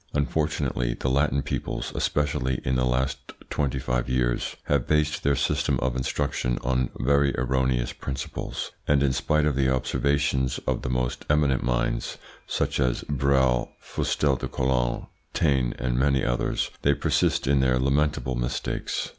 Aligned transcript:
Unfortunately 0.15 0.95
the 0.99 1.11
Latin 1.11 1.43
peoples, 1.43 1.91
especially 1.93 2.59
in 2.65 2.73
the 2.73 2.85
last 2.85 3.19
twenty 3.51 3.77
five 3.77 4.09
years, 4.09 4.55
have 4.63 4.87
based 4.87 5.21
their 5.21 5.35
systems 5.35 5.79
of 5.81 5.95
instruction 5.95 6.57
on 6.63 6.89
very 6.99 7.35
erroneous 7.37 7.93
principles, 7.93 8.71
and 8.87 9.03
in 9.03 9.13
spite 9.13 9.45
of 9.45 9.55
the 9.55 9.69
observations 9.69 10.57
of 10.65 10.81
the 10.81 10.89
most 10.89 11.23
eminent 11.29 11.61
minds, 11.61 12.17
such 12.47 12.79
as 12.79 13.03
Breal, 13.03 13.69
Fustel 13.79 14.37
de 14.39 14.47
Coulanges, 14.47 15.05
Taine, 15.35 15.75
and 15.77 15.99
many 15.99 16.25
others, 16.25 16.71
they 16.81 16.95
persist 16.95 17.45
in 17.45 17.59
their 17.59 17.77
lamentable 17.77 18.33
mistakes. 18.33 19.09